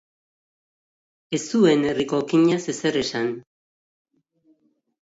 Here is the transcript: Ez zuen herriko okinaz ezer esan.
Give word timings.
Ez 1.39 1.41
zuen 1.53 1.85
herriko 1.91 2.23
okinaz 2.27 2.61
ezer 2.75 3.01
esan. 3.07 3.31